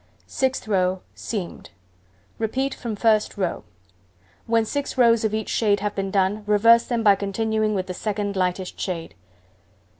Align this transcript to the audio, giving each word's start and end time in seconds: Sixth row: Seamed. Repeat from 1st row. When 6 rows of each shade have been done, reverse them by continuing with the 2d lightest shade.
Sixth 0.25 0.67
row: 0.67 1.03
Seamed. 1.13 1.69
Repeat 2.39 2.73
from 2.73 2.95
1st 2.97 3.37
row. 3.37 3.63
When 4.47 4.65
6 4.65 4.97
rows 4.97 5.23
of 5.23 5.35
each 5.35 5.49
shade 5.49 5.79
have 5.81 5.93
been 5.93 6.09
done, 6.09 6.41
reverse 6.47 6.85
them 6.85 7.03
by 7.03 7.13
continuing 7.13 7.75
with 7.75 7.85
the 7.85 7.93
2d 7.93 8.35
lightest 8.35 8.79
shade. 8.79 9.13